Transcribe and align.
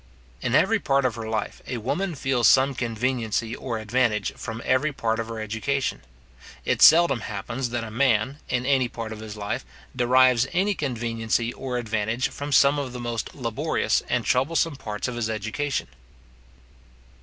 In 0.41 0.55
every 0.55 0.79
part 0.79 1.05
of 1.05 1.13
her 1.13 1.29
life, 1.29 1.61
a 1.67 1.77
woman 1.77 2.15
feels 2.15 2.47
some 2.47 2.73
conveniency 2.73 3.55
or 3.55 3.77
advantage 3.77 4.33
from 4.33 4.59
every 4.65 4.91
part 4.91 5.19
of 5.19 5.27
her 5.27 5.39
education. 5.39 6.01
It 6.65 6.81
seldom 6.81 7.19
happens 7.19 7.69
that 7.69 7.83
a 7.83 7.91
man, 7.91 8.39
in 8.49 8.65
any 8.65 8.87
part 8.87 9.13
of 9.13 9.19
his 9.19 9.37
life, 9.37 9.63
derives 9.95 10.47
any 10.53 10.73
conveniency 10.73 11.53
or 11.53 11.77
advantage 11.77 12.29
from 12.29 12.51
some 12.51 12.79
of 12.79 12.93
the 12.93 12.99
most 12.99 13.35
laborious 13.35 14.01
and 14.09 14.25
troublesome 14.25 14.75
parts 14.75 15.07
of 15.07 15.15
his 15.15 15.29
education. 15.29 15.87